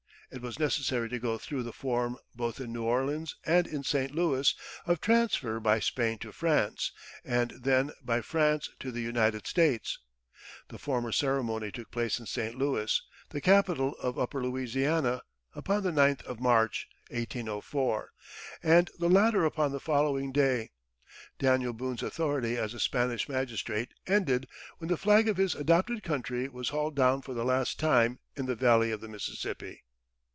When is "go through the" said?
1.19-1.73